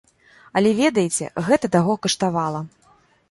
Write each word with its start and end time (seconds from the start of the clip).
Але, 0.59 0.69
ведаеце, 0.79 1.25
гэта 1.51 1.71
таго 1.77 1.99
каштавала. 2.05 2.65